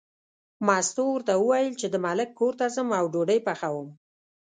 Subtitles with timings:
[0.65, 3.87] مستو ورته وویل چې د ملک کور ته ځم او ډوډۍ پخوم.